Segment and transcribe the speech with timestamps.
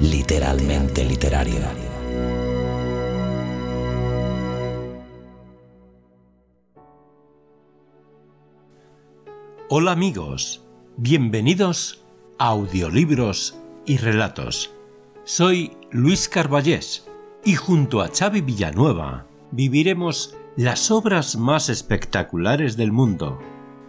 [0.00, 1.60] literalmente literario.
[9.68, 10.64] Hola amigos,
[10.96, 12.04] bienvenidos
[12.38, 14.72] a Audiolibros y Relatos.
[15.24, 17.08] Soy Luis Carballés
[17.44, 23.40] y junto a Xavi Villanueva viviremos las obras más espectaculares del mundo.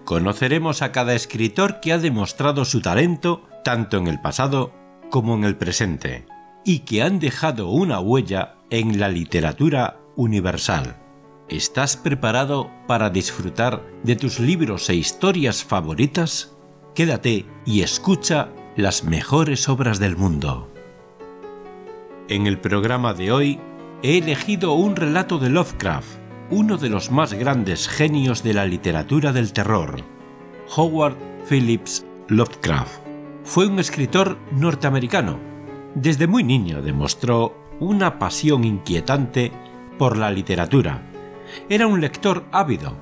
[0.05, 4.78] Conoceremos a cada escritor que ha demostrado su talento tanto en el pasado
[5.09, 6.25] como en el presente,
[6.63, 10.97] y que han dejado una huella en la literatura universal.
[11.49, 16.55] ¿Estás preparado para disfrutar de tus libros e historias favoritas?
[16.93, 20.71] Quédate y escucha las mejores obras del mundo.
[22.27, 23.59] En el programa de hoy
[24.03, 26.19] he elegido un relato de Lovecraft,
[26.51, 30.03] uno de los más grandes genios de la literatura del terror,
[30.75, 33.08] Howard Phillips Lovecraft
[33.49, 35.39] fue un escritor norteamericano.
[35.95, 39.51] Desde muy niño demostró una pasión inquietante
[39.97, 41.01] por la literatura.
[41.67, 42.95] Era un lector ávido.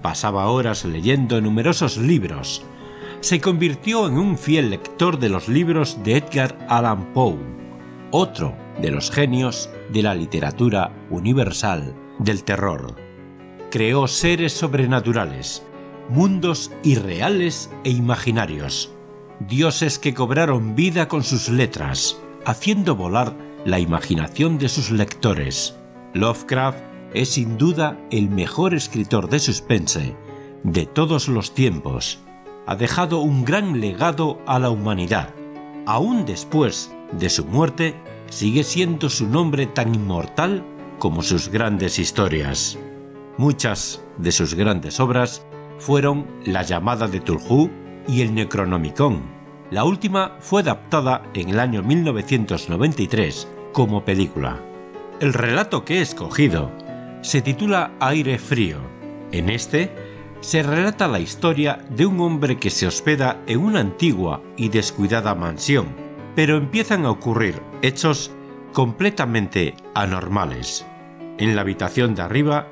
[0.00, 2.64] Pasaba horas leyendo numerosos libros.
[3.18, 7.40] Se convirtió en un fiel lector de los libros de Edgar Allan Poe,
[8.12, 12.94] otro de los genios de la literatura universal del terror.
[13.72, 15.64] Creó seres sobrenaturales,
[16.08, 18.94] mundos irreales e imaginarios
[19.48, 23.34] dioses que cobraron vida con sus letras, haciendo volar
[23.64, 25.76] la imaginación de sus lectores.
[26.14, 26.78] Lovecraft
[27.14, 30.14] es sin duda el mejor escritor de suspense
[30.62, 32.20] de todos los tiempos.
[32.66, 35.34] Ha dejado un gran legado a la humanidad.
[35.86, 37.94] Aún después de su muerte,
[38.28, 40.64] sigue siendo su nombre tan inmortal
[40.98, 42.78] como sus grandes historias.
[43.38, 45.44] Muchas de sus grandes obras
[45.78, 47.70] fueron La llamada de Tulhu,
[48.10, 49.22] y el Necronomicon.
[49.70, 54.60] La última fue adaptada en el año 1993 como película.
[55.20, 56.72] El relato que he escogido
[57.22, 58.78] se titula Aire Frío.
[59.30, 59.94] En este
[60.40, 65.36] se relata la historia de un hombre que se hospeda en una antigua y descuidada
[65.36, 65.94] mansión,
[66.34, 68.32] pero empiezan a ocurrir hechos
[68.72, 70.84] completamente anormales.
[71.38, 72.66] En la habitación de arriba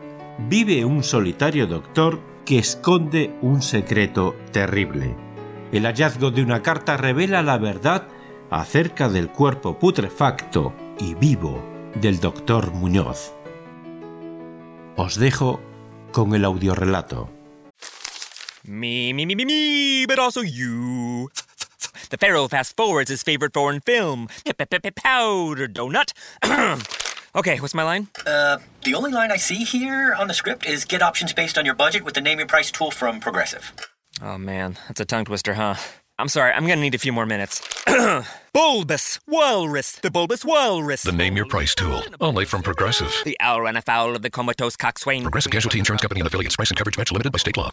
[0.48, 5.27] vive un solitario doctor que esconde un secreto terrible.
[5.70, 8.08] El hallazgo de una carta revela la verdad
[8.50, 11.62] acerca del cuerpo putrefacto y vivo
[11.94, 13.34] del doctor Muñoz.
[14.96, 15.60] Os dejo
[16.10, 17.30] con el audiorelato.
[18.64, 21.30] Me, me, me, me, me, but also you.
[22.10, 24.28] The Pharaoh fast forwards his favorite foreign film,
[24.92, 26.12] Powder Donut.
[27.36, 28.08] Okay, what's my line?
[28.26, 31.66] Uh, the only line I see here on the script is get options based on
[31.66, 33.70] your budget with the name your price tool from Progressive.
[34.20, 35.76] Oh man, that's a tongue twister, huh?
[36.18, 37.62] I'm sorry, I'm gonna need a few more minutes.
[38.52, 41.02] bulbous Walrus, the Bulbous Walrus.
[41.02, 43.14] The name your price tool, only from Progressive.
[43.24, 45.22] The owl ran afoul of the comatose coxswain.
[45.22, 46.56] Progressive Casualty Insurance Company and affiliates.
[46.56, 47.70] Price and coverage match limited by state law.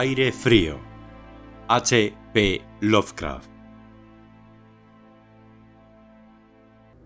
[0.00, 0.78] Aire frío.
[1.66, 2.14] H.
[2.32, 2.62] P.
[2.80, 3.50] Lovecraft.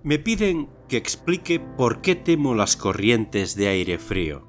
[0.03, 4.47] Me piden que explique por qué temo las corrientes de aire frío.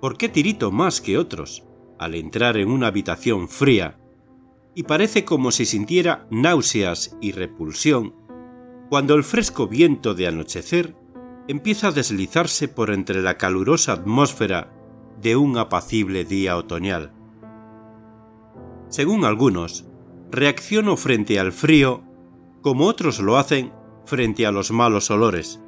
[0.00, 1.64] ¿Por qué tirito más que otros
[2.00, 4.00] al entrar en una habitación fría
[4.74, 8.16] y parece como si sintiera náuseas y repulsión
[8.88, 10.96] cuando el fresco viento de anochecer
[11.46, 14.75] empieza a deslizarse por entre la calurosa atmósfera
[15.20, 17.12] de un apacible día otoñal.
[18.88, 19.86] Según algunos,
[20.30, 22.02] reacciono frente al frío
[22.62, 23.72] como otros lo hacen
[24.04, 25.60] frente a los malos olores.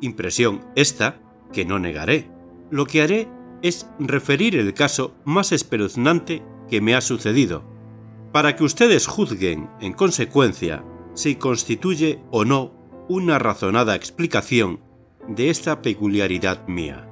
[0.00, 1.20] Impresión esta
[1.52, 2.30] que no negaré.
[2.70, 3.28] Lo que haré
[3.62, 7.64] es referir el caso más espeluznante que me ha sucedido,
[8.32, 10.84] para que ustedes juzguen, en consecuencia,
[11.14, 12.72] si constituye o no
[13.08, 14.80] una razonada explicación
[15.28, 17.05] de esta peculiaridad mía.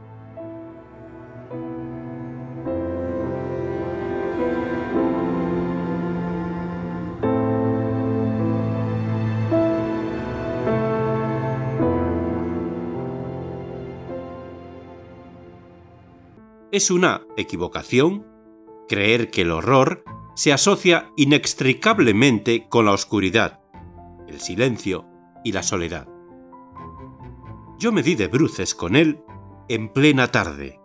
[16.74, 18.26] Es una equivocación
[18.88, 20.02] creer que el horror
[20.34, 23.60] se asocia inextricablemente con la oscuridad,
[24.26, 25.06] el silencio
[25.44, 26.08] y la soledad.
[27.78, 29.20] Yo me di de bruces con él
[29.68, 30.80] en plena tarde,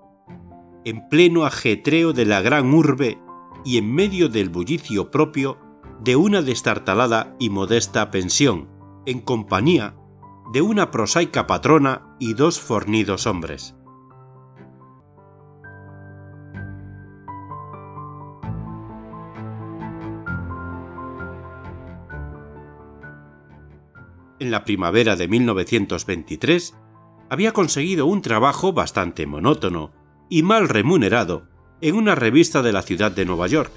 [0.85, 3.19] en pleno ajetreo de la gran urbe
[3.65, 5.57] y en medio del bullicio propio
[6.01, 8.69] de una destartalada y modesta pensión,
[9.07, 9.95] en compañía
[10.53, 13.73] de una prosaica patrona y dos fornidos hombres.
[24.39, 26.75] En la primavera de 1923,
[27.29, 29.91] había conseguido un trabajo bastante monótono
[30.29, 31.47] y mal remunerado
[31.81, 33.71] en una revista de la ciudad de Nueva York.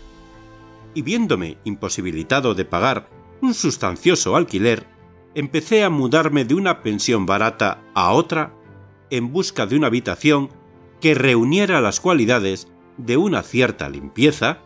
[0.95, 3.09] Y viéndome imposibilitado de pagar
[3.41, 4.87] un sustancioso alquiler,
[5.35, 8.55] empecé a mudarme de una pensión barata a otra
[9.11, 10.51] en busca de una habitación
[11.01, 14.59] que reuniera las cualidades de una cierta limpieza,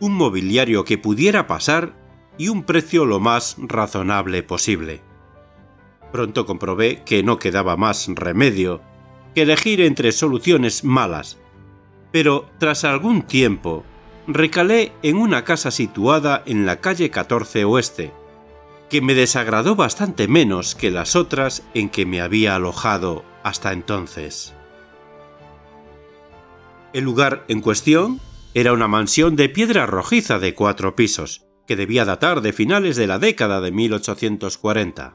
[0.00, 1.94] un mobiliario que pudiera pasar
[2.38, 5.00] y un precio lo más razonable posible.
[6.12, 8.80] Pronto comprobé que no quedaba más remedio
[9.34, 11.38] que elegir entre soluciones malas,
[12.10, 13.84] pero tras algún tiempo
[14.26, 18.12] recalé en una casa situada en la calle 14 Oeste,
[18.88, 24.54] que me desagradó bastante menos que las otras en que me había alojado hasta entonces.
[26.92, 28.20] El lugar en cuestión
[28.54, 33.06] era una mansión de piedra rojiza de cuatro pisos, que debía datar de finales de
[33.06, 35.14] la década de 1840,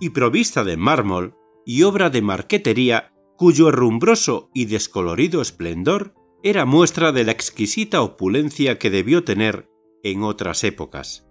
[0.00, 7.12] y provista de mármol y obra de marquetería cuyo herrumbroso y descolorido esplendor era muestra
[7.12, 9.68] de la exquisita opulencia que debió tener
[10.02, 11.28] en otras épocas.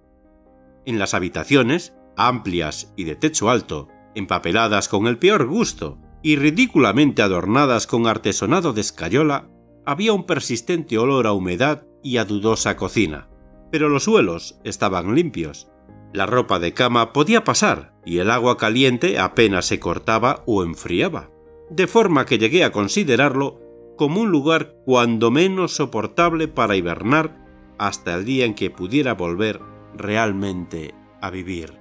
[0.86, 7.22] En las habitaciones, amplias y de techo alto, empapeladas con el peor gusto y ridículamente
[7.22, 9.50] adornadas con artesonado de escayola,
[9.86, 13.31] había un persistente olor a humedad y a dudosa cocina
[13.72, 15.70] pero los suelos estaban limpios.
[16.14, 21.30] La ropa de cama podía pasar y el agua caliente apenas se cortaba o enfriaba,
[21.70, 23.60] de forma que llegué a considerarlo
[23.98, 27.38] como un lugar cuando menos soportable para hibernar
[27.78, 29.62] hasta el día en que pudiera volver
[29.96, 31.74] realmente a vivir.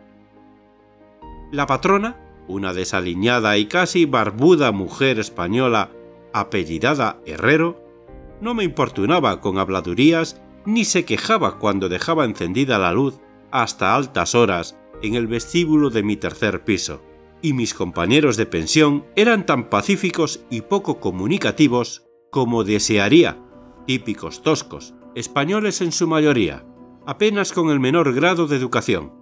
[1.51, 2.17] La patrona,
[2.47, 5.91] una desaliñada y casi barbuda mujer española
[6.33, 7.83] apellidada Herrero,
[8.41, 10.41] no me importunaba con habladurías
[10.73, 16.03] ni se quejaba cuando dejaba encendida la luz hasta altas horas en el vestíbulo de
[16.03, 17.03] mi tercer piso,
[17.43, 23.39] y mis compañeros de pensión eran tan pacíficos y poco comunicativos como desearía,
[23.87, 26.65] típicos toscos, españoles en su mayoría,
[27.07, 29.13] apenas con el menor grado de educación.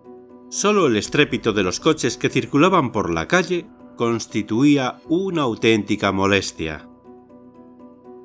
[0.51, 6.89] Solo el estrépito de los coches que circulaban por la calle constituía una auténtica molestia.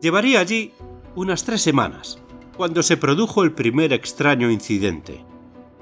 [0.02, 0.74] Llevaría allí
[1.16, 2.23] unas tres semanas,
[2.56, 5.26] cuando se produjo el primer extraño incidente.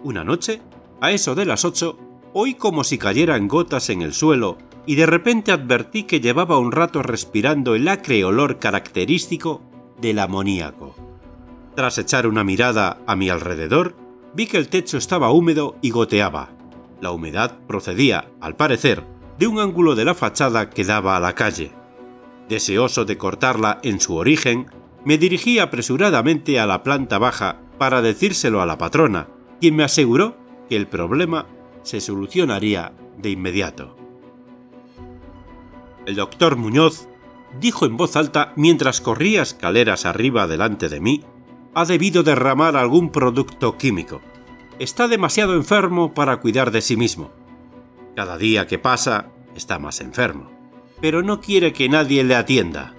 [0.04, 0.62] Una noche,
[1.02, 1.98] a eso de las ocho,
[2.34, 6.72] oí como si cayeran gotas en el suelo y de repente advertí que llevaba un
[6.72, 9.62] rato respirando el acre olor característico
[10.00, 10.96] del amoníaco.
[11.76, 13.96] Tras echar una mirada a mi alrededor,
[14.34, 16.50] vi que el techo estaba húmedo y goteaba.
[17.00, 19.04] La humedad procedía, al parecer,
[19.38, 21.72] de un ángulo de la fachada que daba a la calle.
[22.50, 24.68] Deseoso de cortarla en su origen,
[25.06, 29.28] me dirigí apresuradamente a la planta baja para decírselo a la patrona,
[29.60, 30.38] quien me aseguró
[30.70, 31.48] que el problema
[31.84, 33.96] se solucionaría de inmediato.
[36.06, 37.08] El doctor Muñoz
[37.60, 41.24] dijo en voz alta mientras corría escaleras arriba delante de mí,
[41.74, 44.22] ha debido derramar algún producto químico.
[44.80, 47.32] Está demasiado enfermo para cuidar de sí mismo.
[48.16, 50.52] Cada día que pasa está más enfermo,
[51.02, 52.94] pero no quiere que nadie le atienda.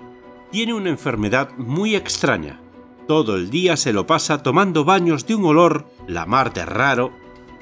[0.53, 2.61] Tiene una enfermedad muy extraña.
[3.09, 7.11] Todo el día se lo pasa tomando baños de un olor, la mar de raro,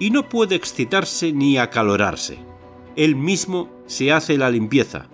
[0.00, 2.40] y no puede excitarse ni acalorarse.
[2.96, 5.08] Él mismo se hace la limpieza.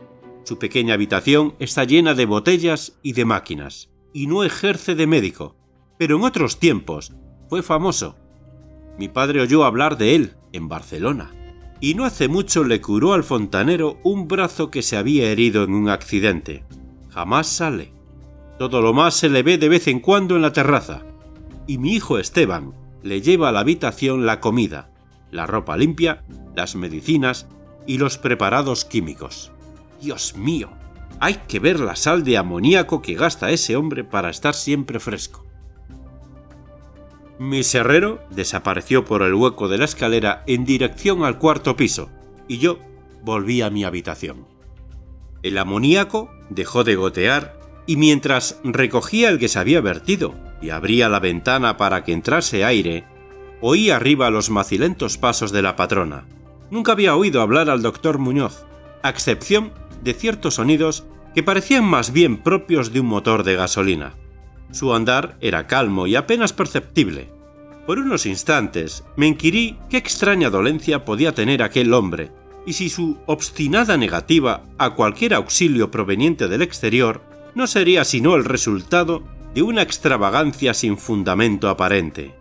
[0.45, 5.54] Su pequeña habitación está llena de botellas y de máquinas, y no ejerce de médico,
[5.99, 7.12] pero en otros tiempos
[7.50, 8.16] fue famoso.
[8.99, 11.35] Mi padre oyó hablar de él en Barcelona,
[11.83, 15.75] y no hace mucho le curó al fontanero un brazo que se había herido en
[15.75, 16.64] un accidente.
[17.16, 17.92] Jamás sale.
[18.58, 21.02] Todo lo más se le ve de vez en cuando en la terraza.
[21.66, 24.90] Y mi hijo Esteban le lleva a la habitación la comida,
[25.30, 27.46] la ropa limpia, las medicinas
[27.87, 29.50] y los preparados químicos.
[30.02, 30.68] Dios mío,
[31.18, 35.42] hay que ver la sal de amoníaco que gasta ese hombre para estar siempre fresco.
[37.38, 42.11] Mi serrero desapareció por el hueco de la escalera en dirección al cuarto piso,
[42.46, 42.78] y yo
[43.23, 44.55] volví a mi habitación.
[45.47, 51.09] El amoníaco dejó de gotear y mientras recogía el que se había vertido y abría
[51.09, 53.05] la ventana para que entrase aire,
[53.61, 56.25] oí arriba los macilentos pasos de la patrona.
[56.73, 58.67] Nunca había oído hablar al doctor Muñoz,
[59.05, 59.71] a excepción
[60.03, 64.15] de ciertos sonidos que parecían más bien propios de un motor de gasolina.
[64.73, 67.31] Su andar era calmo y apenas perceptible.
[67.87, 72.33] Por unos instantes me inquirí qué extraña dolencia podía tener aquel hombre,
[72.66, 77.23] y si su obstinada negativa a cualquier auxilio proveniente del exterior
[77.54, 79.23] no sería sino el resultado
[79.54, 82.35] de una extravagancia sin fundamento aparente.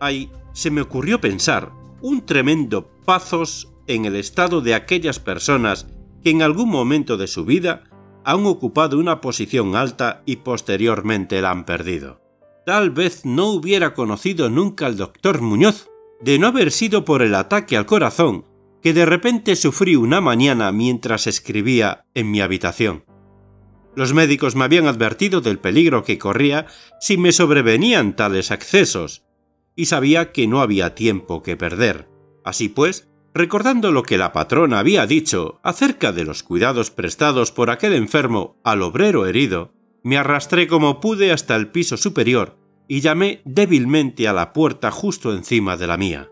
[0.00, 1.70] Ay, se me ocurrió pensar
[2.00, 5.86] un tremendo pazos en el estado de aquellas personas
[6.24, 7.84] que en algún momento de su vida
[8.24, 12.20] han ocupado una posición alta y posteriormente la han perdido.
[12.66, 15.88] Tal vez no hubiera conocido nunca al doctor Muñoz,
[16.20, 18.44] de no haber sido por el ataque al corazón
[18.82, 23.04] que de repente sufrí una mañana mientras escribía en mi habitación.
[23.96, 26.66] Los médicos me habían advertido del peligro que corría
[27.00, 29.24] si me sobrevenían tales accesos,
[29.74, 32.08] y sabía que no había tiempo que perder.
[32.44, 37.70] Así pues, recordando lo que la patrona había dicho acerca de los cuidados prestados por
[37.70, 42.56] aquel enfermo al obrero herido, me arrastré como pude hasta el piso superior
[42.88, 46.28] y llamé débilmente a la puerta justo encima de la mía.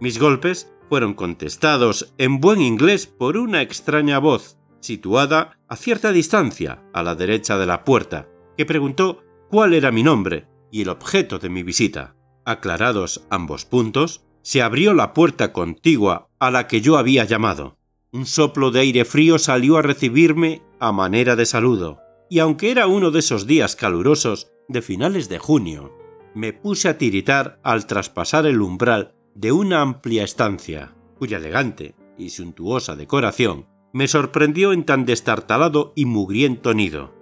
[0.00, 6.82] Mis golpes fueron contestados en buen inglés por una extraña voz, situada a cierta distancia
[6.92, 11.38] a la derecha de la puerta, que preguntó cuál era mi nombre y el objeto
[11.38, 12.14] de mi visita.
[12.44, 17.76] Aclarados ambos puntos, se abrió la puerta contigua a la que yo había llamado.
[18.10, 22.86] Un soplo de aire frío salió a recibirme a manera de saludo, y aunque era
[22.86, 25.92] uno de esos días calurosos de finales de junio,
[26.34, 32.30] me puse a tiritar al traspasar el umbral de una amplia estancia, cuya elegante y
[32.30, 37.14] suntuosa decoración me sorprendió en tan destartalado y mugriento nido.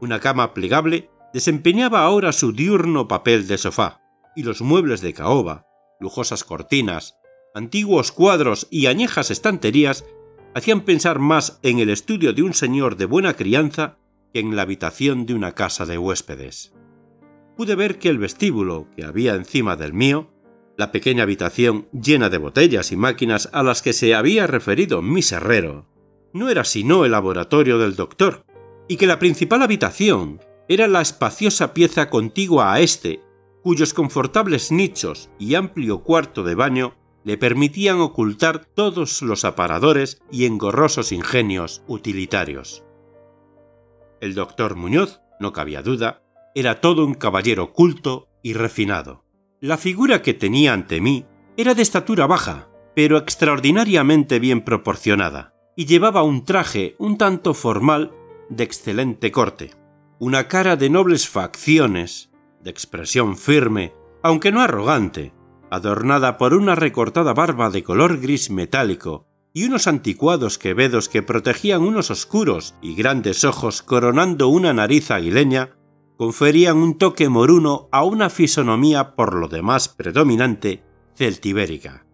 [0.00, 4.00] Una cama plegable desempeñaba ahora su diurno papel de sofá,
[4.34, 5.66] y los muebles de caoba,
[6.00, 7.18] lujosas cortinas,
[7.54, 10.06] antiguos cuadros y añejas estanterías
[10.54, 13.98] hacían pensar más en el estudio de un señor de buena crianza
[14.32, 16.72] que en la habitación de una casa de huéspedes.
[17.58, 20.30] Pude ver que el vestíbulo que había encima del mío,
[20.78, 25.20] la pequeña habitación llena de botellas y máquinas a las que se había referido mi
[25.28, 25.86] herrero,
[26.32, 28.46] no era sino el laboratorio del doctor,
[28.86, 33.20] y que la principal habitación era la espaciosa pieza contigua a éste
[33.64, 36.94] cuyos confortables nichos y amplio cuarto de baño
[37.24, 42.84] le permitían ocultar todos los aparadores y engorrosos ingenios utilitarios.
[44.20, 46.22] El doctor Muñoz, no cabía duda,
[46.54, 49.27] era todo un caballero culto y refinado.
[49.60, 55.86] La figura que tenía ante mí era de estatura baja, pero extraordinariamente bien proporcionada, y
[55.86, 58.12] llevaba un traje un tanto formal
[58.48, 59.72] de excelente corte,
[60.20, 62.30] una cara de nobles facciones
[62.62, 65.32] de expresión firme, aunque no arrogante,
[65.72, 71.82] adornada por una recortada barba de color gris metálico y unos anticuados quevedos que protegían
[71.82, 75.77] unos oscuros y grandes ojos coronando una nariz aguileña,
[76.18, 80.82] conferían un toque moruno a una fisonomía por lo demás predominante
[81.14, 82.04] celtibérica.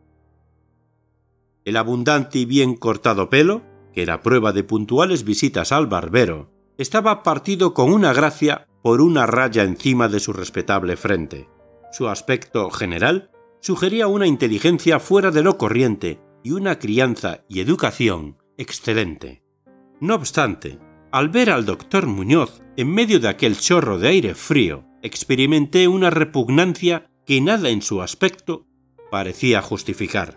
[1.64, 3.62] El abundante y bien cortado pelo,
[3.94, 9.24] que era prueba de puntuales visitas al barbero, estaba partido con una gracia por una
[9.24, 11.48] raya encima de su respetable frente.
[11.90, 13.30] Su aspecto general
[13.60, 19.42] sugería una inteligencia fuera de lo corriente y una crianza y educación excelente.
[19.98, 20.78] No obstante,
[21.14, 26.10] al ver al doctor Muñoz en medio de aquel chorro de aire frío, experimenté una
[26.10, 28.66] repugnancia que nada en su aspecto
[29.12, 30.36] parecía justificar.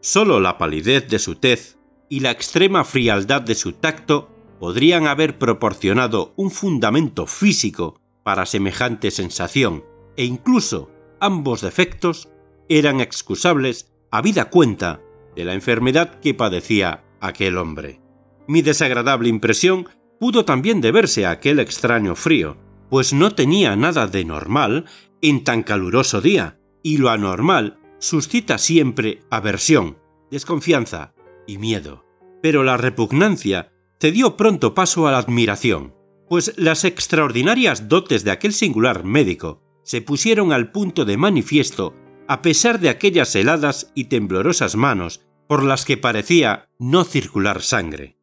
[0.00, 5.36] solo la palidez de su tez y la extrema frialdad de su tacto podrían haber
[5.36, 9.84] proporcionado un fundamento físico para semejante sensación,
[10.16, 12.30] e incluso ambos defectos
[12.70, 15.02] eran excusables habida cuenta
[15.34, 18.00] de la enfermedad que padecía aquel hombre.
[18.48, 22.56] Mi desagradable impresión pudo también deberse a aquel extraño frío,
[22.90, 24.86] pues no tenía nada de normal
[25.22, 29.98] en tan caluroso día, y lo anormal suscita siempre aversión,
[30.30, 31.14] desconfianza
[31.46, 32.04] y miedo.
[32.42, 35.94] Pero la repugnancia cedió pronto paso a la admiración,
[36.28, 41.94] pues las extraordinarias dotes de aquel singular médico se pusieron al punto de manifiesto
[42.28, 48.15] a pesar de aquellas heladas y temblorosas manos por las que parecía no circular sangre.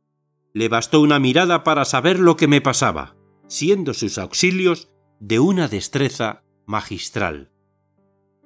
[0.54, 3.16] Le bastó una mirada para saber lo que me pasaba,
[3.48, 7.52] siendo sus auxilios de una destreza magistral.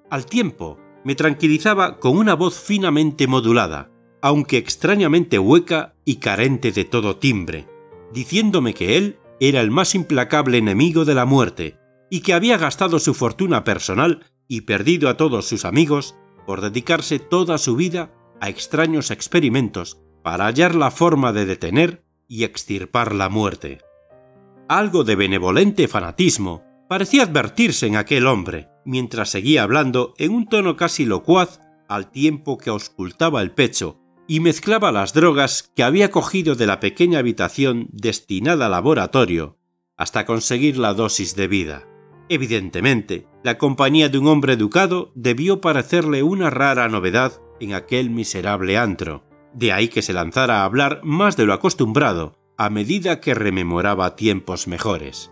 [0.09, 6.85] Al tiempo, me tranquilizaba con una voz finamente modulada, aunque extrañamente hueca y carente de
[6.85, 7.67] todo timbre,
[8.13, 11.77] diciéndome que él era el más implacable enemigo de la muerte,
[12.09, 17.19] y que había gastado su fortuna personal y perdido a todos sus amigos por dedicarse
[17.19, 23.29] toda su vida a extraños experimentos para hallar la forma de detener y extirpar la
[23.29, 23.77] muerte.
[24.67, 30.75] Algo de benevolente fanatismo parecía advertirse en aquel hombre, mientras seguía hablando en un tono
[30.75, 36.55] casi locuaz al tiempo que auscultaba el pecho y mezclaba las drogas que había cogido
[36.55, 39.59] de la pequeña habitación destinada al laboratorio
[39.95, 41.87] hasta conseguir la dosis de vida.
[42.27, 48.77] Evidentemente, la compañía de un hombre educado debió parecerle una rara novedad en aquel miserable
[48.77, 49.26] antro,
[49.57, 54.15] de ahí que se lanzara a hablar más de lo acostumbrado a medida que rememoraba
[54.15, 55.31] tiempos mejores.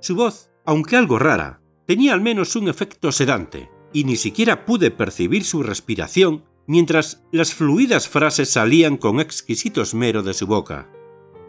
[0.00, 4.92] Su voz, aunque algo rara, tenía al menos un efecto sedante, y ni siquiera pude
[4.92, 10.88] percibir su respiración mientras las fluidas frases salían con exquisito esmero de su boca.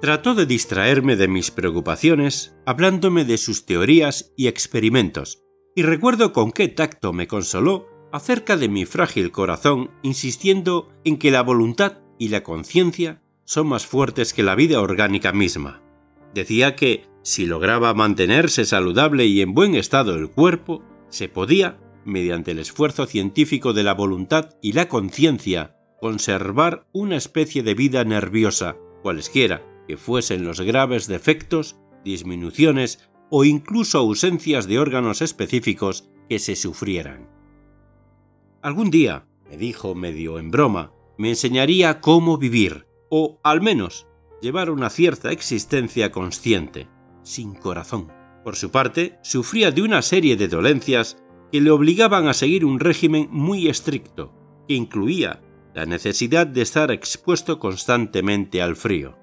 [0.01, 5.43] Trató de distraerme de mis preocupaciones hablándome de sus teorías y experimentos,
[5.75, 11.31] y recuerdo con qué tacto me consoló acerca de mi frágil corazón, insistiendo en que
[11.31, 15.81] la voluntad y la conciencia son más fuertes que la vida orgánica misma.
[16.33, 22.51] Decía que, si lograba mantenerse saludable y en buen estado el cuerpo, se podía, mediante
[22.51, 28.77] el esfuerzo científico de la voluntad y la conciencia, conservar una especie de vida nerviosa,
[29.01, 36.55] cualesquiera que fuesen los graves defectos, disminuciones o incluso ausencias de órganos específicos que se
[36.55, 37.38] sufrieran.
[38.61, 44.07] Algún día, me dijo medio en broma, me enseñaría cómo vivir, o al menos
[44.41, 46.87] llevar una cierta existencia consciente,
[47.23, 48.11] sin corazón.
[48.43, 51.17] Por su parte, sufría de una serie de dolencias
[51.51, 54.33] que le obligaban a seguir un régimen muy estricto,
[54.67, 55.41] que incluía
[55.73, 59.19] la necesidad de estar expuesto constantemente al frío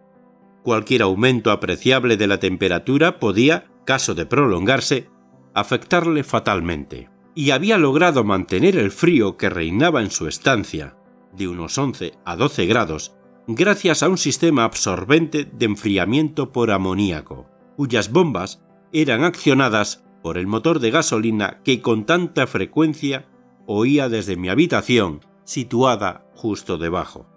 [0.67, 5.09] cualquier aumento apreciable de la temperatura podía, caso de prolongarse,
[5.55, 10.97] afectarle fatalmente, y había logrado mantener el frío que reinaba en su estancia,
[11.35, 13.15] de unos 11 a 12 grados,
[13.47, 17.47] gracias a un sistema absorbente de enfriamiento por amoníaco,
[17.77, 23.27] cuyas bombas eran accionadas por el motor de gasolina que con tanta frecuencia
[23.67, 27.29] oía desde mi habitación, situada justo debajo.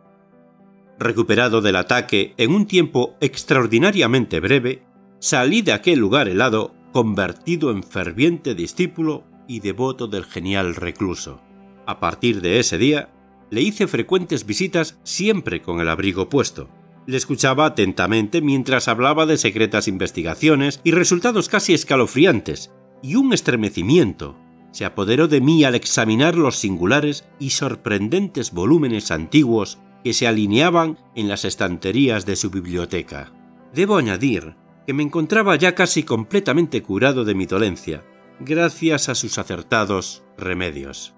[0.98, 4.82] Recuperado del ataque en un tiempo extraordinariamente breve,
[5.20, 11.42] salí de aquel lugar helado convertido en ferviente discípulo y devoto del genial recluso.
[11.86, 13.10] A partir de ese día,
[13.50, 16.70] le hice frecuentes visitas siempre con el abrigo puesto.
[17.08, 24.38] Le escuchaba atentamente mientras hablaba de secretas investigaciones y resultados casi escalofriantes, y un estremecimiento
[24.72, 31.00] se apoderó de mí al examinar los singulares y sorprendentes volúmenes antiguos que se alineaban
[31.16, 33.34] en las estanterías de su biblioteca.
[33.74, 38.04] Debo añadir que me encontraba ya casi completamente curado de mi dolencia,
[38.40, 41.14] gracias a sus acertados remedios.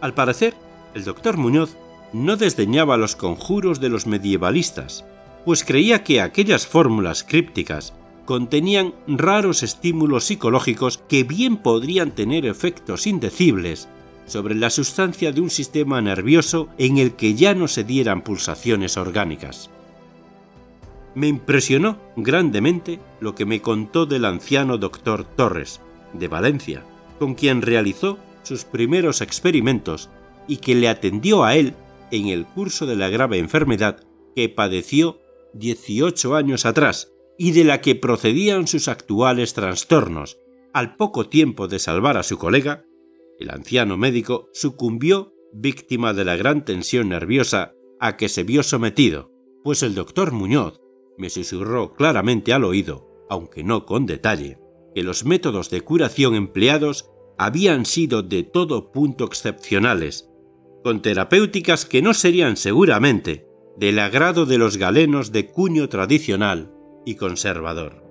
[0.00, 0.54] Al parecer,
[0.94, 1.76] el doctor Muñoz
[2.12, 5.04] no desdeñaba los conjuros de los medievalistas,
[5.44, 7.92] pues creía que aquellas fórmulas crípticas
[8.24, 13.88] contenían raros estímulos psicológicos que bien podrían tener efectos indecibles
[14.26, 18.96] sobre la sustancia de un sistema nervioso en el que ya no se dieran pulsaciones
[18.96, 19.70] orgánicas.
[21.14, 25.80] Me impresionó grandemente lo que me contó del anciano doctor Torres,
[26.18, 26.84] de Valencia,
[27.18, 30.10] con quien realizó sus primeros experimentos
[30.48, 31.74] y que le atendió a él
[32.10, 35.18] en el curso de la grave enfermedad que padeció
[35.54, 40.38] 18 años atrás y de la que procedían sus actuales trastornos,
[40.72, 42.84] al poco tiempo de salvar a su colega
[43.38, 49.30] el anciano médico sucumbió víctima de la gran tensión nerviosa a que se vio sometido,
[49.62, 50.80] pues el doctor Muñoz
[51.18, 54.58] me susurró claramente al oído, aunque no con detalle,
[54.96, 60.30] que los métodos de curación empleados habían sido de todo punto excepcionales,
[60.82, 66.72] con terapéuticas que no serían seguramente del agrado de los galenos de cuño tradicional
[67.04, 68.02] y conservador.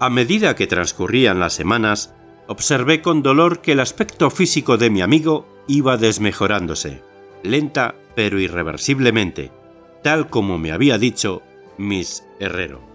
[0.00, 2.14] A medida que transcurrían las semanas,
[2.46, 7.00] observé con dolor que el aspecto físico de mi amigo iba desmejorándose,
[7.42, 9.50] lenta pero irreversiblemente,
[10.02, 11.40] tal como me había dicho
[11.78, 12.89] Miss Herrero.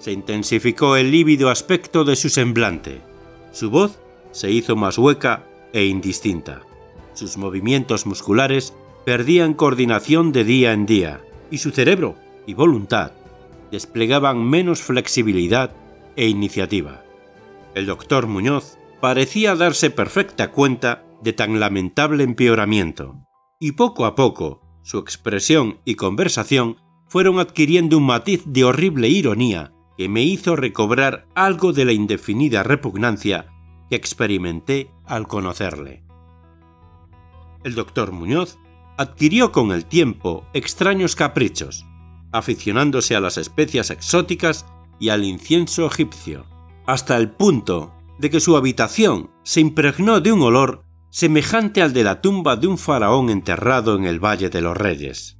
[0.00, 3.02] Se intensificó el lívido aspecto de su semblante.
[3.52, 4.00] Su voz
[4.32, 6.62] se hizo más hueca e indistinta.
[7.12, 8.72] Sus movimientos musculares
[9.04, 13.12] perdían coordinación de día en día, y su cerebro y voluntad
[13.70, 15.72] desplegaban menos flexibilidad
[16.16, 17.04] e iniciativa.
[17.74, 23.16] El doctor Muñoz parecía darse perfecta cuenta de tan lamentable empeoramiento,
[23.58, 29.74] y poco a poco su expresión y conversación fueron adquiriendo un matiz de horrible ironía
[30.00, 33.52] que me hizo recobrar algo de la indefinida repugnancia
[33.90, 36.02] que experimenté al conocerle.
[37.64, 38.58] El doctor Muñoz
[38.96, 41.84] adquirió con el tiempo extraños caprichos,
[42.32, 44.64] aficionándose a las especias exóticas
[44.98, 46.46] y al incienso egipcio,
[46.86, 52.04] hasta el punto de que su habitación se impregnó de un olor semejante al de
[52.04, 55.36] la tumba de un faraón enterrado en el Valle de los Reyes.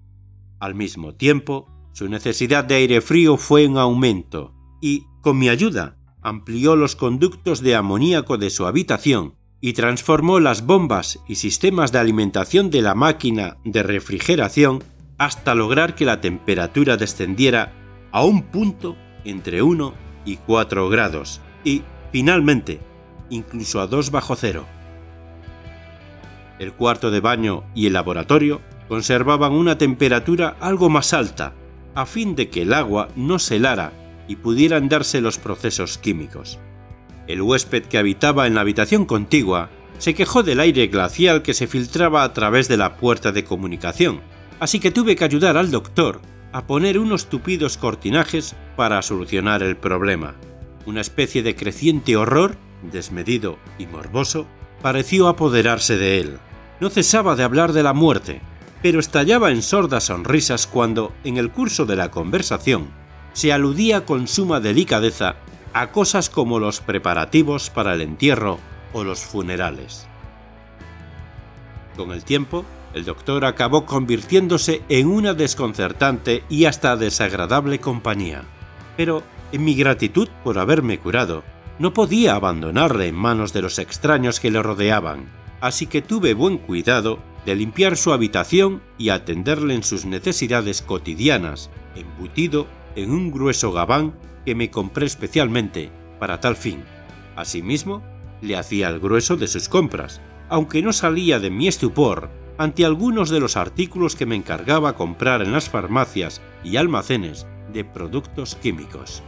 [0.58, 5.96] Al mismo tiempo, su necesidad de aire frío fue en aumento y, con mi ayuda,
[6.22, 11.98] amplió los conductos de amoníaco de su habitación y transformó las bombas y sistemas de
[11.98, 14.82] alimentación de la máquina de refrigeración
[15.18, 17.72] hasta lograr que la temperatura descendiera
[18.10, 22.80] a un punto entre 1 y 4 grados y, finalmente,
[23.28, 24.64] incluso a 2 bajo cero.
[26.58, 31.54] El cuarto de baño y el laboratorio conservaban una temperatura algo más alta,
[31.94, 33.92] a fin de que el agua no se helara
[34.28, 36.58] y pudieran darse los procesos químicos.
[37.26, 41.66] El huésped que habitaba en la habitación contigua se quejó del aire glacial que se
[41.66, 44.20] filtraba a través de la puerta de comunicación,
[44.58, 46.20] así que tuve que ayudar al doctor
[46.52, 50.34] a poner unos tupidos cortinajes para solucionar el problema.
[50.86, 52.56] Una especie de creciente horror,
[52.90, 54.46] desmedido y morboso,
[54.82, 56.38] pareció apoderarse de él.
[56.80, 58.40] No cesaba de hablar de la muerte,
[58.82, 62.88] pero estallaba en sordas sonrisas cuando, en el curso de la conversación,
[63.32, 65.36] se aludía con suma delicadeza
[65.72, 68.58] a cosas como los preparativos para el entierro
[68.92, 70.06] o los funerales.
[71.96, 72.64] Con el tiempo,
[72.94, 78.42] el doctor acabó convirtiéndose en una desconcertante y hasta desagradable compañía.
[78.96, 81.44] Pero, en mi gratitud por haberme curado,
[81.78, 86.58] no podía abandonarle en manos de los extraños que le rodeaban, así que tuve buen
[86.58, 93.72] cuidado de limpiar su habitación y atenderle en sus necesidades cotidianas, embutido en un grueso
[93.72, 96.84] gabán que me compré especialmente para tal fin.
[97.36, 98.02] Asimismo,
[98.42, 103.30] le hacía el grueso de sus compras, aunque no salía de mi estupor ante algunos
[103.30, 109.22] de los artículos que me encargaba comprar en las farmacias y almacenes de productos químicos.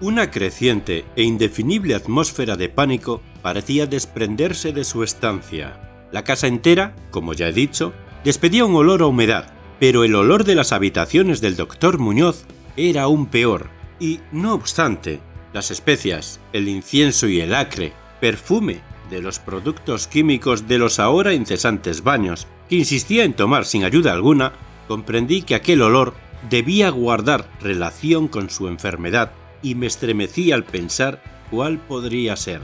[0.00, 5.87] Una creciente e indefinible atmósfera de pánico parecía desprenderse de su estancia.
[6.12, 7.92] La casa entera, como ya he dicho,
[8.24, 12.44] despedía un olor a humedad, pero el olor de las habitaciones del doctor Muñoz
[12.76, 13.68] era aún peor,
[14.00, 15.20] y, no obstante,
[15.52, 21.34] las especias, el incienso y el acre, perfume de los productos químicos de los ahora
[21.34, 24.52] incesantes baños, que insistía en tomar sin ayuda alguna,
[24.86, 26.14] comprendí que aquel olor
[26.50, 32.60] debía guardar relación con su enfermedad y me estremecí al pensar cuál podría ser.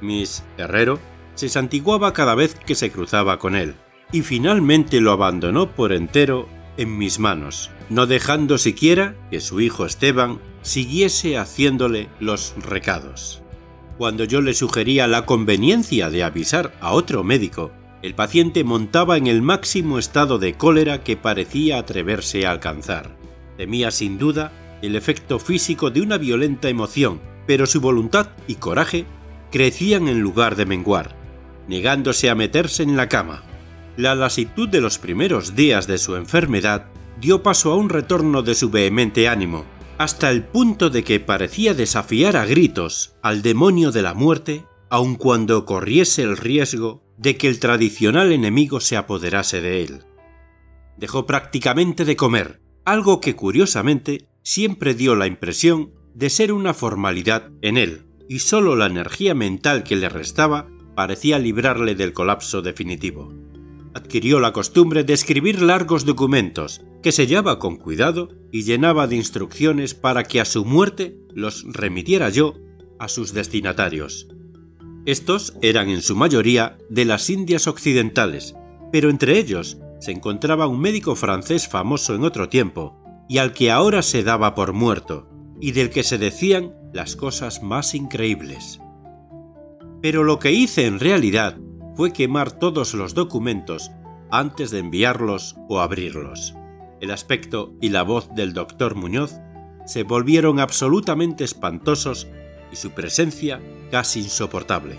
[0.00, 0.98] Miss Herrero
[1.36, 3.76] se santiguaba cada vez que se cruzaba con él,
[4.10, 9.86] y finalmente lo abandonó por entero en mis manos, no dejando siquiera que su hijo
[9.86, 13.42] Esteban siguiese haciéndole los recados.
[13.98, 17.70] Cuando yo le sugería la conveniencia de avisar a otro médico,
[18.02, 23.16] el paciente montaba en el máximo estado de cólera que parecía atreverse a alcanzar.
[23.56, 29.06] Temía sin duda el efecto físico de una violenta emoción, pero su voluntad y coraje
[29.50, 31.15] crecían en lugar de menguar,
[31.68, 33.42] negándose a meterse en la cama.
[33.96, 36.86] La lasitud de los primeros días de su enfermedad
[37.20, 39.64] dio paso a un retorno de su vehemente ánimo,
[39.98, 45.16] hasta el punto de que parecía desafiar a gritos al demonio de la muerte, aun
[45.16, 50.04] cuando corriese el riesgo de que el tradicional enemigo se apoderase de él.
[50.98, 57.50] Dejó prácticamente de comer, algo que curiosamente siempre dio la impresión de ser una formalidad
[57.62, 63.32] en él, y solo la energía mental que le restaba parecía librarle del colapso definitivo.
[63.94, 69.94] Adquirió la costumbre de escribir largos documentos, que sellaba con cuidado y llenaba de instrucciones
[69.94, 72.54] para que a su muerte los remitiera yo
[72.98, 74.26] a sus destinatarios.
[75.04, 78.56] Estos eran en su mayoría de las Indias Occidentales,
[78.90, 83.70] pero entre ellos se encontraba un médico francés famoso en otro tiempo, y al que
[83.70, 85.28] ahora se daba por muerto,
[85.60, 88.80] y del que se decían las cosas más increíbles.
[90.06, 91.58] Pero lo que hice en realidad
[91.96, 93.90] fue quemar todos los documentos
[94.30, 96.54] antes de enviarlos o abrirlos.
[97.00, 99.40] El aspecto y la voz del doctor Muñoz
[99.84, 102.28] se volvieron absolutamente espantosos
[102.70, 104.94] y su presencia casi insoportable.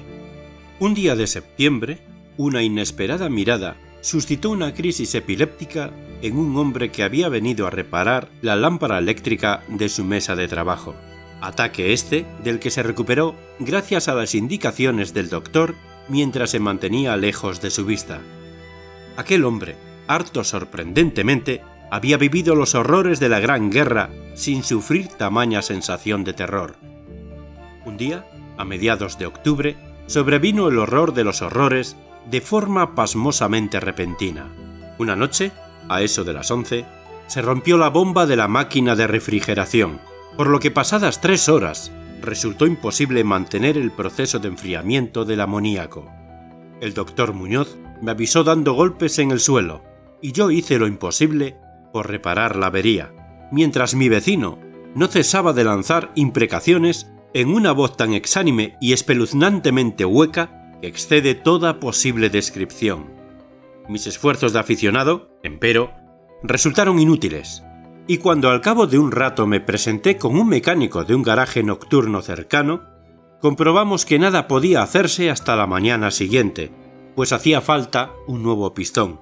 [0.82, 7.04] Un día de septiembre, una inesperada mirada suscitó una crisis epiléptica en un hombre que
[7.04, 10.96] había venido a reparar la lámpara eléctrica de su mesa de trabajo.
[11.42, 15.76] Ataque este del que se recuperó gracias a las indicaciones del doctor
[16.10, 18.22] mientras se mantenía lejos de su vista.
[19.18, 19.76] Aquel hombre,
[20.08, 26.34] harto sorprendentemente, había vivido los horrores de la Gran Guerra sin sufrir tamaña sensación de
[26.34, 26.76] terror.
[27.86, 28.26] Un día,
[28.58, 31.96] a mediados de octubre, sobrevino el horror de los horrores
[32.30, 34.48] de forma pasmosamente repentina.
[34.98, 35.52] Una noche,
[35.88, 36.86] a eso de las once,
[37.28, 40.00] se rompió la bomba de la máquina de refrigeración,
[40.38, 46.10] por lo que pasadas tres horas resultó imposible mantener el proceso de enfriamiento del amoníaco.
[46.80, 49.84] El doctor Muñoz me avisó dando golpes en el suelo,
[50.22, 51.58] y yo hice lo imposible
[51.92, 53.12] por reparar la avería,
[53.52, 54.60] mientras mi vecino
[54.94, 61.34] no cesaba de lanzar imprecaciones en una voz tan exánime y espeluznantemente hueca que excede
[61.36, 63.12] toda posible descripción.
[63.90, 65.94] Mis esfuerzos de aficionado, empero,
[66.44, 67.64] resultaron inútiles,
[68.08, 71.62] y cuando al cabo de un rato me presenté con un mecánico de un garaje
[71.62, 72.84] nocturno cercano,
[73.42, 76.72] comprobamos que nada podía hacerse hasta la mañana siguiente,
[77.16, 79.20] pues hacía falta un nuevo pistón.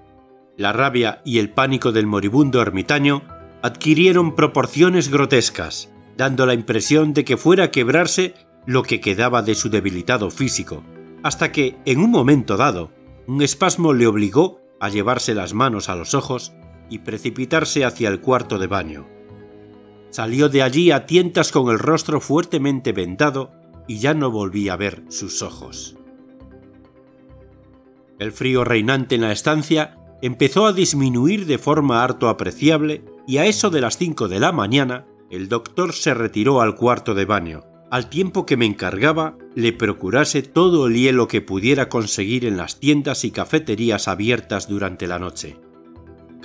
[0.55, 3.23] La rabia y el pánico del moribundo ermitaño
[3.63, 8.35] adquirieron proporciones grotescas, dando la impresión de que fuera a quebrarse
[8.67, 10.83] lo que quedaba de su debilitado físico,
[11.23, 12.91] hasta que, en un momento dado,
[13.27, 16.53] un espasmo le obligó a llevarse las manos a los ojos
[16.89, 19.07] y precipitarse hacia el cuarto de baño.
[20.09, 23.51] Salió de allí a tientas con el rostro fuertemente vendado
[23.87, 25.97] y ya no volví a ver sus ojos.
[28.17, 33.45] El frío reinante en la estancia empezó a disminuir de forma harto apreciable y a
[33.45, 37.63] eso de las cinco de la mañana el doctor se retiró al cuarto de baño,
[37.91, 42.79] al tiempo que me encargaba le procurase todo el hielo que pudiera conseguir en las
[42.79, 45.57] tiendas y cafeterías abiertas durante la noche.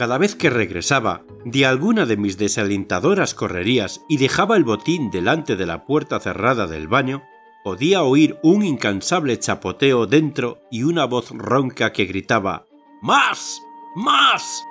[0.01, 5.57] Cada vez que regresaba de alguna de mis desalentadoras correrías y dejaba el botín delante
[5.57, 7.23] de la puerta cerrada del baño,
[7.65, 12.65] podía oír un incansable chapoteo dentro y una voz ronca que gritaba
[13.03, 13.61] ¡Más!
[13.95, 14.65] ¡Más!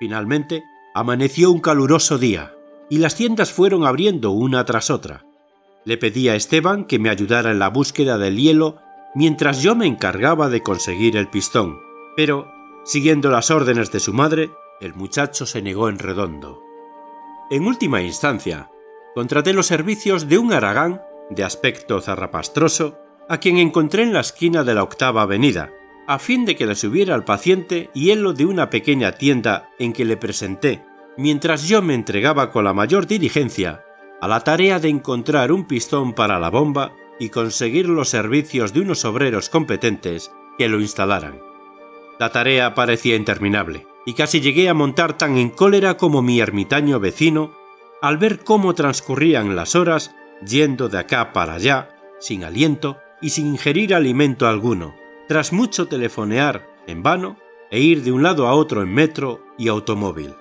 [0.00, 2.52] Finalmente, amaneció un caluroso día,
[2.88, 5.24] y las tiendas fueron abriendo una tras otra.
[5.84, 8.78] Le pedí a Esteban que me ayudara en la búsqueda del hielo
[9.14, 11.78] mientras yo me encargaba de conseguir el pistón,
[12.16, 12.50] pero,
[12.84, 16.62] siguiendo las órdenes de su madre, el muchacho se negó en redondo.
[17.50, 18.70] En última instancia,
[19.14, 24.64] contraté los servicios de un aragán de aspecto zarrapastroso a quien encontré en la esquina
[24.64, 25.70] de la octava avenida,
[26.06, 30.04] a fin de que le subiera al paciente hielo de una pequeña tienda en que
[30.04, 30.82] le presenté
[31.16, 33.84] mientras yo me entregaba con la mayor diligencia
[34.22, 38.80] a la tarea de encontrar un pistón para la bomba y conseguir los servicios de
[38.80, 41.49] unos obreros competentes que lo instalaran.
[42.20, 47.00] La tarea parecía interminable, y casi llegué a montar tan en cólera como mi ermitaño
[47.00, 47.54] vecino
[48.02, 50.14] al ver cómo transcurrían las horas
[50.46, 54.94] yendo de acá para allá, sin aliento y sin ingerir alimento alguno,
[55.28, 57.38] tras mucho telefonear en vano
[57.70, 60.34] e ir de un lado a otro en metro y automóvil.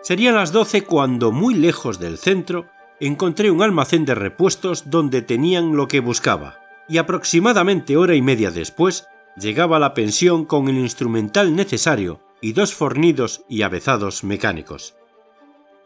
[0.00, 2.64] Serían las doce cuando, muy lejos del centro,
[2.98, 8.50] encontré un almacén de repuestos donde tenían lo que buscaba, y aproximadamente hora y media
[8.50, 14.94] después llegaba la pensión con el instrumental necesario y dos fornidos y avezados mecánicos.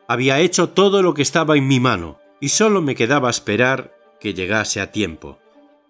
[0.07, 4.35] Había hecho todo lo que estaba en mi mano, y solo me quedaba esperar que
[4.35, 5.39] llegase a tiempo.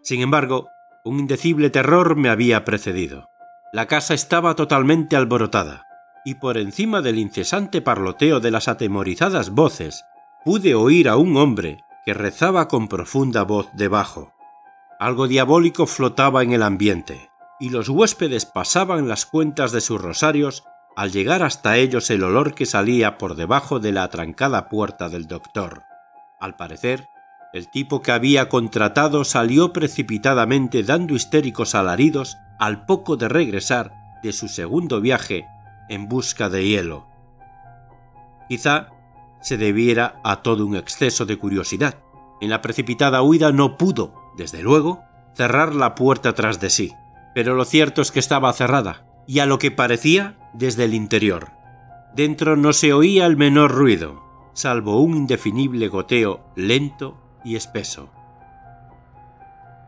[0.03, 0.69] Sin embargo,
[1.05, 3.29] un indecible terror me había precedido.
[3.73, 5.85] La casa estaba totalmente alborotada
[6.25, 10.05] y por encima del incesante parloteo de las atemorizadas voces,
[10.45, 14.33] pude oír a un hombre que rezaba con profunda voz debajo.
[14.99, 20.65] Algo diabólico flotaba en el ambiente, y los huéspedes pasaban las cuentas de sus rosarios
[20.97, 25.27] al llegar hasta ellos el olor que salía por debajo de la atrancada puerta del
[25.27, 25.83] doctor.
[26.41, 27.09] Al parecer,
[27.55, 34.33] El tipo que había contratado salió precipitadamente dando histéricos alaridos al poco de regresar de
[34.33, 35.47] su segundo viaje
[35.89, 37.07] en busca de hielo.
[38.49, 38.89] Quizá
[39.41, 41.95] se debiera a todo un exceso de curiosidad.
[42.41, 45.05] En la precipitada huida no pudo, desde luego,
[45.37, 46.93] cerrar la puerta tras de sí,
[47.35, 51.51] pero lo cierto es que estaba cerrada, y a lo que parecía desde el interior.
[52.15, 58.09] Dentro no se oía el menor ruido, salvo un indefinible goteo lento y espeso.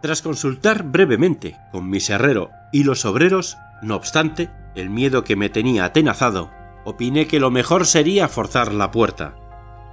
[0.02, 5.48] Tras consultar brevemente con mi serrero y los obreros, no obstante, el miedo que me
[5.48, 6.50] tenía atenazado,
[6.84, 9.34] opiné que lo mejor sería forzar la puerta.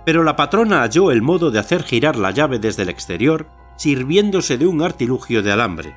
[0.06, 4.58] Pero la patrona halló el modo de hacer girar la llave desde el exterior sirviéndose
[4.58, 5.96] de un artilugio de alambre.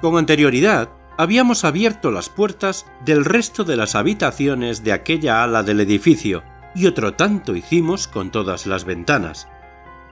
[0.00, 5.80] Con anterioridad, habíamos abierto las puertas del resto de las habitaciones de aquella ala del
[5.80, 6.42] edificio,
[6.74, 9.48] y otro tanto hicimos con todas las ventanas.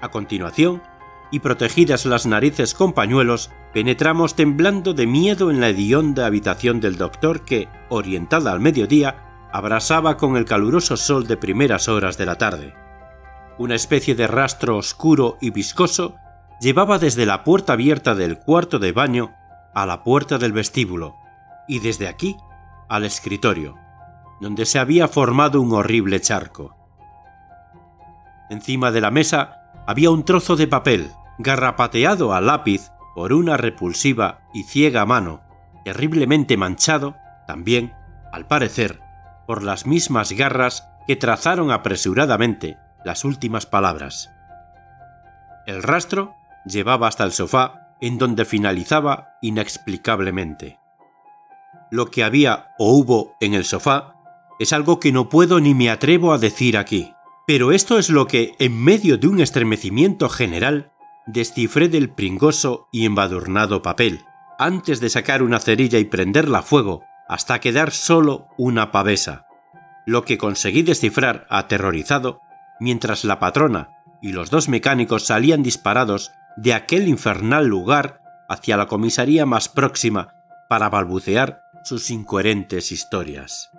[0.00, 0.82] A continuación,
[1.30, 6.96] y protegidas las narices con pañuelos, penetramos temblando de miedo en la hedionda habitación del
[6.96, 12.36] doctor que, orientada al mediodía, abrasaba con el caluroso sol de primeras horas de la
[12.38, 12.74] tarde.
[13.58, 16.16] Una especie de rastro oscuro y viscoso
[16.60, 19.34] llevaba desde la puerta abierta del cuarto de baño
[19.74, 21.16] a la puerta del vestíbulo
[21.68, 22.36] y desde aquí
[22.88, 23.76] al escritorio,
[24.40, 26.76] donde se había formado un horrible charco.
[28.50, 34.40] Encima de la mesa había un trozo de papel, garrapateado a lápiz por una repulsiva
[34.52, 35.42] y ciega mano,
[35.84, 37.94] terriblemente manchado, también,
[38.32, 39.00] al parecer,
[39.46, 44.30] por las mismas garras que trazaron apresuradamente las últimas palabras.
[45.66, 46.34] El rastro
[46.64, 50.78] llevaba hasta el sofá, en donde finalizaba inexplicablemente.
[51.90, 54.16] Lo que había o hubo en el sofá
[54.58, 57.14] es algo que no puedo ni me atrevo a decir aquí,
[57.46, 60.92] pero esto es lo que, en medio de un estremecimiento general,
[61.26, 64.20] descifré del pringoso y embadurnado papel,
[64.58, 69.46] antes de sacar una cerilla y prenderla a fuego, hasta quedar solo una pavesa.
[70.04, 72.42] Lo que conseguí descifrar aterrorizado,
[72.80, 73.88] mientras la patrona
[74.20, 80.34] y los dos mecánicos salían disparados de aquel infernal lugar hacia la comisaría más próxima
[80.68, 83.70] para balbucear sus incoherentes historias.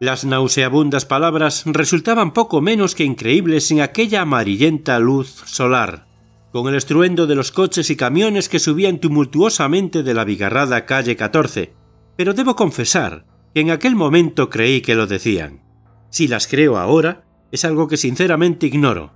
[0.00, 6.06] Las nauseabundas palabras resultaban poco menos que increíbles en aquella amarillenta luz solar,
[6.52, 11.16] con el estruendo de los coches y camiones que subían tumultuosamente de la bigarrada calle
[11.16, 11.74] 14,
[12.16, 15.62] pero debo confesar que en aquel momento creí que lo decían.
[16.08, 19.12] Si las creo ahora, es algo que sinceramente ignoro.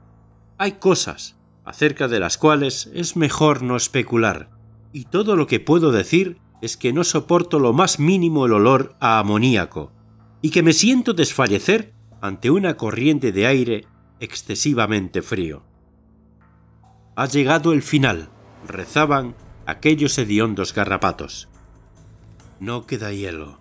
[0.59, 4.51] Hay cosas, acerca de las cuales es mejor no especular,
[4.93, 8.97] y todo lo que puedo decir es que no soporto lo más mínimo el olor
[9.01, 9.93] a amoníaco,
[10.43, 13.87] y que me siento desfallecer ante una corriente de aire
[14.21, 15.63] excesivamente frío.
[17.17, 18.29] Ha llegado el final,
[18.67, 19.35] rezaban
[19.67, 21.49] aquellos hediondos garrapatos.
[22.61, 23.61] No queda hielo.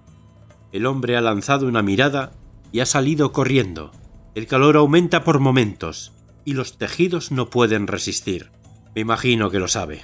[0.71, 2.31] El hombre ha lanzado una mirada
[2.71, 3.91] y ha salido corriendo.
[4.33, 6.13] El calor aumenta por momentos
[6.45, 8.51] y los tejidos no pueden resistir.
[8.95, 10.01] Me imagino que lo sabe.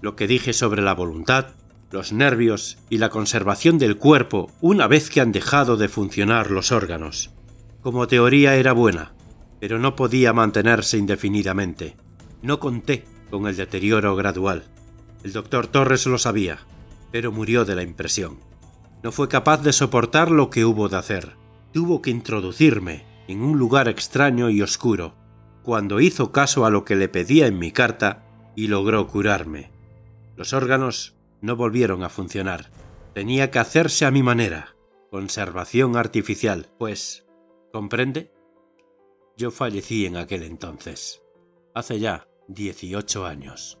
[0.00, 1.48] Lo que dije sobre la voluntad,
[1.90, 6.72] los nervios y la conservación del cuerpo una vez que han dejado de funcionar los
[6.72, 7.30] órganos.
[7.80, 9.14] Como teoría era buena,
[9.60, 11.96] pero no podía mantenerse indefinidamente.
[12.42, 14.64] No conté con el deterioro gradual.
[15.22, 16.58] El doctor Torres lo sabía,
[17.12, 18.40] pero murió de la impresión.
[19.02, 21.36] No fue capaz de soportar lo que hubo de hacer.
[21.72, 25.14] Tuvo que introducirme en un lugar extraño y oscuro,
[25.64, 28.22] cuando hizo caso a lo que le pedía en mi carta
[28.54, 29.72] y logró curarme.
[30.36, 32.70] Los órganos no volvieron a funcionar.
[33.14, 34.76] Tenía que hacerse a mi manera.
[35.10, 37.26] Conservación artificial, pues,
[37.72, 38.32] ¿comprende?
[39.36, 41.22] Yo fallecí en aquel entonces.
[41.74, 43.80] Hace ya 18 años.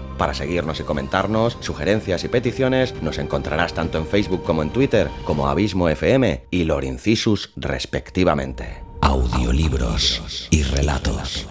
[0.21, 5.09] Para seguirnos y comentarnos, sugerencias y peticiones, nos encontrarás tanto en Facebook como en Twitter,
[5.25, 8.83] como Abismo FM y Lorincisus respectivamente.
[9.01, 11.47] Audiolibros y relatos.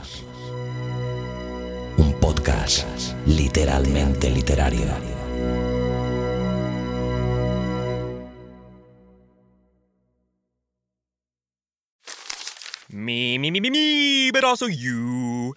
[1.97, 2.87] Un podcast
[3.27, 4.87] literalmente literario.
[12.89, 15.57] Me, me, me, me, me, but also you.